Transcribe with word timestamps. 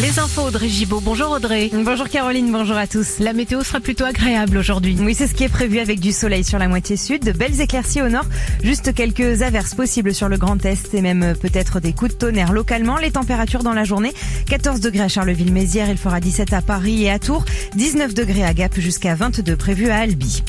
Les 0.00 0.18
infos 0.18 0.44
Audrey 0.44 0.70
Gibaud. 0.70 1.00
Bonjour 1.00 1.30
Audrey. 1.30 1.70
Bonjour 1.74 2.08
Caroline, 2.08 2.50
bonjour 2.50 2.76
à 2.76 2.86
tous. 2.86 3.18
La 3.18 3.34
météo 3.34 3.62
sera 3.62 3.80
plutôt 3.80 4.04
agréable 4.04 4.56
aujourd'hui. 4.56 4.96
Oui, 4.98 5.14
c'est 5.14 5.26
ce 5.26 5.34
qui 5.34 5.44
est 5.44 5.50
prévu 5.50 5.78
avec 5.78 6.00
du 6.00 6.10
soleil 6.10 6.42
sur 6.42 6.58
la 6.58 6.68
moitié 6.68 6.96
sud, 6.96 7.22
de 7.22 7.32
belles 7.32 7.60
éclaircies 7.60 8.00
au 8.00 8.08
nord, 8.08 8.24
juste 8.62 8.94
quelques 8.94 9.42
averses 9.42 9.74
possibles 9.74 10.14
sur 10.14 10.30
le 10.30 10.38
Grand 10.38 10.64
Est 10.64 10.94
et 10.94 11.02
même 11.02 11.34
peut-être 11.38 11.80
des 11.80 11.92
coups 11.92 12.12
de 12.12 12.16
tonnerre 12.16 12.54
localement. 12.54 12.96
Les 12.96 13.10
températures 13.10 13.62
dans 13.62 13.74
la 13.74 13.84
journée, 13.84 14.14
14 14.46 14.80
degrés 14.80 15.04
à 15.04 15.08
Charleville-Mézières, 15.08 15.90
il 15.90 15.98
fera 15.98 16.18
17 16.18 16.54
à 16.54 16.62
Paris 16.62 17.04
et 17.04 17.10
à 17.10 17.18
Tours, 17.18 17.44
19 17.74 18.14
degrés 18.14 18.44
à 18.44 18.54
Gap 18.54 18.80
jusqu'à 18.80 19.14
22 19.14 19.54
prévus 19.56 19.90
à 19.90 19.96
Albi. 19.96 20.42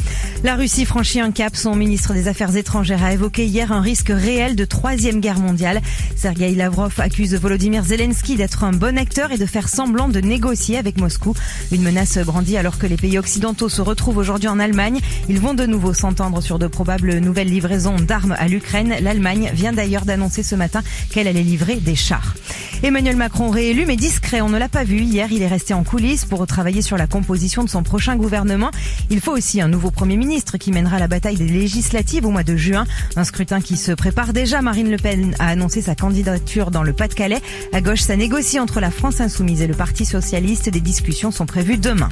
La 0.44 0.56
Russie 0.56 0.86
franchit 0.86 1.20
un 1.20 1.32
cap. 1.32 1.56
Son 1.56 1.76
ministre 1.76 2.14
des 2.14 2.28
Affaires 2.28 2.56
étrangères 2.56 3.04
a 3.04 3.14
évoqué 3.14 3.46
hier 3.46 3.72
un 3.72 3.82
risque 3.82 4.12
réel 4.12 4.56
de 4.56 4.66
troisième 4.66 5.20
guerre 5.20 5.40
mondiale. 5.40 5.82
Sergei 6.16 6.56
Lavrov 6.56 6.94
accuse 7.00 7.36
Volodymyr 7.36 7.84
Zelensky 7.84 8.38
d'être 8.38 8.64
un 8.64 8.72
bon 8.72 8.98
acteur 8.98 9.32
et 9.32 9.41
de 9.42 9.48
faire 9.48 9.70
semblant 9.70 10.08
de 10.08 10.22
négocier 10.22 10.78
avec 10.78 11.00
Moscou. 11.00 11.34
Une 11.72 11.82
menace 11.82 12.20
brandie 12.20 12.58
alors 12.58 12.78
que 12.78 12.86
les 12.86 12.96
pays 12.96 13.18
occidentaux 13.18 13.70
se 13.70 13.82
retrouvent 13.82 14.18
aujourd'hui 14.18 14.48
en 14.48 14.60
Allemagne. 14.60 15.00
Ils 15.30 15.40
vont 15.40 15.56
de 15.56 15.66
nouveau 15.66 15.96
s'entendre 15.96 16.42
sur 16.42 16.60
de 16.60 16.68
probables 16.68 17.18
nouvelles 17.18 17.50
livraisons 17.50 17.96
d'armes 17.96 18.36
à 18.38 18.48
l'Ukraine. 18.48 18.94
L'Allemagne 19.02 19.50
vient 19.56 19.74
d'ailleurs 19.74 20.06
d'annoncer 20.06 20.44
ce 20.44 20.54
matin 20.54 20.84
qu'elle 21.10 21.28
allait 21.28 21.42
livrer 21.42 21.78
des 21.78 21.96
chars. 21.96 22.36
Emmanuel 22.84 23.16
Macron 23.16 23.50
réélu 23.50 23.86
mais 23.88 23.96
discret, 23.96 24.42
on 24.42 24.50
ne 24.50 24.60
l'a 24.60 24.70
pas 24.70 24.84
vu. 24.84 25.02
Hier, 25.02 25.32
il 25.32 25.42
est 25.42 25.48
resté 25.48 25.74
en 25.74 25.84
coulisses 25.84 26.26
pour 26.26 26.46
travailler 26.46 26.84
sur 26.84 26.98
la 26.98 27.08
composition 27.08 27.64
de 27.64 27.70
son 27.70 27.82
prochain 27.82 28.16
gouvernement. 28.16 28.70
Il 29.10 29.22
faut 29.22 29.32
aussi 29.32 29.60
un 29.60 29.68
nouveau 29.68 29.90
Premier 29.90 30.18
ministre 30.18 30.58
qui 30.58 30.72
mènera 30.72 31.00
la 31.00 31.08
bataille 31.08 31.38
des 31.38 31.48
législatives 31.48 32.28
au 32.28 32.30
mois 32.30 32.44
de 32.44 32.56
juin. 32.56 32.86
Un 33.16 33.24
scrutin 33.24 33.60
qui 33.60 33.78
se 33.78 33.92
prépare 33.92 34.34
déjà. 34.34 34.62
Marine 34.62 34.92
Le 34.92 34.98
Pen 34.98 35.36
a 35.40 35.48
annoncé 35.48 35.82
sa 35.82 35.96
candidature 35.96 36.70
dans 36.70 36.84
le 36.84 36.94
Pas-de-Calais. 36.94 37.42
À 37.74 37.82
gauche, 37.82 38.02
ça 38.02 38.16
négocie 38.16 38.60
entre 38.60 38.80
la 38.80 38.92
France 38.92 39.20
insoumise 39.32 39.62
et 39.62 39.68
le 39.68 39.74
Parti 39.74 40.06
socialiste. 40.06 40.68
Des 40.70 40.82
discussions 40.82 41.32
sont 41.32 41.46
prévues 41.46 41.78
demain. 41.78 42.10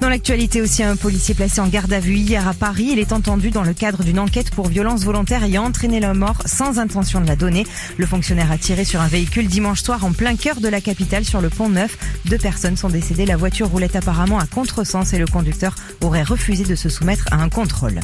Dans 0.00 0.10
l'actualité 0.10 0.60
aussi, 0.60 0.82
un 0.82 0.96
policier 0.96 1.34
placé 1.34 1.60
en 1.60 1.68
garde 1.68 1.92
à 1.92 2.00
vue 2.00 2.16
hier 2.16 2.46
à 2.46 2.52
Paris. 2.52 2.90
Il 2.92 2.98
est 2.98 3.12
entendu 3.12 3.50
dans 3.50 3.62
le 3.62 3.72
cadre 3.72 4.04
d'une 4.04 4.18
enquête 4.18 4.50
pour 4.50 4.68
violence 4.68 5.04
volontaire 5.04 5.42
ayant 5.42 5.64
entraîné 5.64 6.00
la 6.00 6.12
mort 6.12 6.42
sans 6.44 6.78
intention 6.78 7.22
de 7.22 7.26
la 7.26 7.36
donner. 7.36 7.66
Le 7.96 8.04
fonctionnaire 8.04 8.52
a 8.52 8.58
tiré 8.58 8.84
sur 8.84 9.00
un 9.00 9.08
véhicule 9.08 9.46
dimanche 9.46 9.82
soir 9.82 10.04
en 10.04 10.12
plein 10.12 10.36
cœur 10.36 10.60
de 10.60 10.68
la 10.68 10.82
capitale 10.82 11.24
sur 11.24 11.40
le 11.40 11.48
pont 11.48 11.70
Neuf. 11.70 11.96
Deux 12.26 12.38
personnes 12.38 12.76
sont 12.76 12.90
décédées. 12.90 13.24
La 13.24 13.38
voiture 13.38 13.68
roulait 13.68 13.96
apparemment 13.96 14.38
à 14.38 14.46
contresens 14.46 15.14
et 15.14 15.18
le 15.18 15.26
conducteur 15.26 15.74
aurait 16.02 16.22
refusé 16.22 16.64
de 16.64 16.74
se 16.74 16.90
soumettre 16.90 17.24
à 17.30 17.36
un 17.36 17.48
contrôle. 17.48 18.00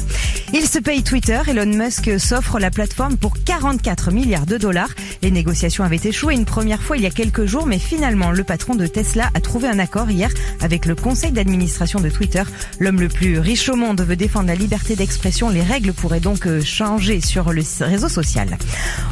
Il 0.54 0.66
se 0.66 0.78
paye 0.78 1.02
Twitter. 1.02 1.40
Elon 1.46 1.66
Musk 1.66 2.18
s'offre 2.18 2.58
la 2.58 2.70
plateforme 2.70 3.18
pour 3.18 3.34
44 3.44 4.12
milliards 4.12 4.46
de 4.46 4.56
dollars. 4.56 4.90
Les 5.20 5.30
négociations 5.30 5.84
avaient 5.84 6.00
échoué 6.02 6.34
une 6.34 6.46
première 6.46 6.82
fois 6.82 6.96
il 6.96 7.02
y 7.02 7.06
a 7.06 7.10
quelques 7.10 7.44
jours, 7.44 7.66
mais 7.66 7.78
finalement, 7.78 8.30
le 8.30 8.44
patron 8.46 8.74
de 8.74 8.86
Tesla 8.86 9.30
a 9.34 9.40
trouvé 9.40 9.68
un 9.68 9.78
accord 9.78 10.10
hier 10.10 10.30
avec 10.60 10.86
le 10.86 10.94
conseil 10.94 11.32
d'administration 11.32 12.00
de 12.00 12.08
Twitter. 12.08 12.42
L'homme 12.78 13.00
le 13.00 13.08
plus 13.08 13.38
riche 13.38 13.68
au 13.68 13.76
monde 13.76 14.00
veut 14.00 14.16
défendre 14.16 14.46
la 14.46 14.54
liberté 14.54 14.96
d'expression. 14.96 15.50
Les 15.50 15.62
règles 15.62 15.92
pourraient 15.92 16.20
donc 16.20 16.48
changer 16.62 17.20
sur 17.20 17.52
le 17.52 17.62
réseau 17.80 18.08
social. 18.08 18.56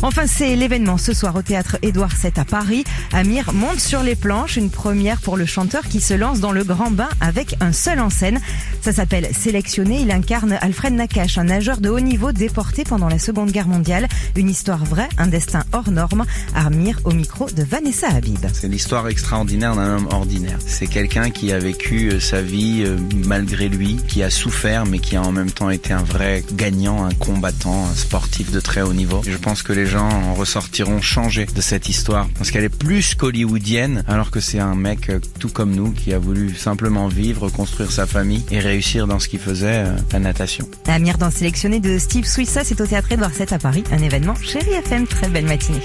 Enfin, 0.02 0.26
c'est 0.26 0.56
l'événement 0.56 0.98
ce 0.98 1.12
soir 1.12 1.34
au 1.36 1.42
théâtre 1.42 1.76
Édouard 1.82 2.12
VII 2.22 2.32
à 2.36 2.44
Paris. 2.44 2.84
Amir 3.12 3.52
monte 3.52 3.80
sur 3.80 4.02
les 4.02 4.16
planches, 4.16 4.56
une 4.56 4.70
première 4.70 5.20
pour 5.20 5.36
le 5.36 5.46
chanteur 5.46 5.82
qui 5.88 6.00
se 6.00 6.14
lance 6.14 6.40
dans 6.40 6.52
le 6.52 6.64
grand 6.64 6.90
bain 6.90 7.08
avec 7.20 7.56
un 7.60 7.72
seul 7.72 8.00
en 8.00 8.10
scène. 8.10 8.40
Ça 8.80 8.92
s'appelle 8.92 9.28
Sélectionné. 9.34 10.00
Il 10.00 10.10
incarne 10.10 10.58
Alfred 10.60 10.92
Nakache, 10.92 11.38
un 11.38 11.44
nageur 11.44 11.78
de 11.78 11.88
haut 11.88 12.00
niveau 12.00 12.32
déporté 12.32 12.84
pendant 12.84 13.08
la 13.08 13.18
Seconde 13.18 13.50
Guerre 13.50 13.68
mondiale. 13.68 14.08
Une 14.36 14.48
histoire 14.48 14.84
vraie, 14.84 15.08
un 15.18 15.26
destin 15.26 15.64
hors 15.72 15.90
norme. 15.90 16.24
Amir 16.54 17.00
au 17.04 17.12
micro 17.12 17.48
de 17.50 17.62
Vanessa 17.62 18.08
Habib. 18.08 18.44
C'est 18.52 18.68
l'histoire 18.68 19.06
extraordinaire 19.14 19.76
d'un 19.76 19.98
homme 19.98 20.08
ordinaire. 20.10 20.58
C'est 20.66 20.88
quelqu'un 20.88 21.30
qui 21.30 21.52
a 21.52 21.60
vécu 21.60 22.20
sa 22.20 22.42
vie 22.42 22.84
malgré 23.24 23.68
lui, 23.68 23.96
qui 24.08 24.24
a 24.24 24.30
souffert 24.30 24.86
mais 24.86 24.98
qui 24.98 25.14
a 25.14 25.22
en 25.22 25.30
même 25.30 25.52
temps 25.52 25.70
été 25.70 25.92
un 25.92 26.02
vrai 26.02 26.42
gagnant, 26.54 27.04
un 27.04 27.14
combattant, 27.14 27.86
un 27.86 27.94
sportif 27.94 28.50
de 28.50 28.58
très 28.58 28.82
haut 28.82 28.92
niveau. 28.92 29.22
Je 29.24 29.36
pense 29.36 29.62
que 29.62 29.72
les 29.72 29.86
gens 29.86 30.08
en 30.08 30.34
ressortiront 30.34 31.00
changés 31.00 31.46
de 31.46 31.60
cette 31.60 31.88
histoire 31.88 32.28
parce 32.36 32.50
qu'elle 32.50 32.64
est 32.64 32.68
plus 32.68 33.14
qu'hollywoodienne 33.14 34.02
alors 34.08 34.32
que 34.32 34.40
c'est 34.40 34.58
un 34.58 34.74
mec 34.74 35.12
tout 35.38 35.48
comme 35.48 35.76
nous 35.76 35.92
qui 35.92 36.12
a 36.12 36.18
voulu 36.18 36.52
simplement 36.56 37.06
vivre, 37.06 37.48
construire 37.50 37.92
sa 37.92 38.08
famille 38.08 38.42
et 38.50 38.58
réussir 38.58 39.06
dans 39.06 39.20
ce 39.20 39.28
qu'il 39.28 39.38
faisait, 39.38 39.84
la 40.12 40.18
natation. 40.18 40.68
Amir 40.88 41.18
dans 41.18 41.30
sélectionné 41.30 41.78
de 41.78 41.98
Steve 41.98 42.24
c'est 42.26 42.80
au 42.80 42.86
théâtre 42.86 43.12
Edouard 43.12 43.30
VII 43.30 43.54
à 43.54 43.58
Paris, 43.58 43.84
un 43.92 44.02
événement 44.02 44.34
chez 44.42 44.58
FM. 44.58 45.06
Très 45.06 45.28
belle 45.28 45.46
matinée. 45.46 45.82